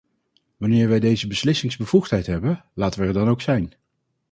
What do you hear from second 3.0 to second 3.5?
er dan ook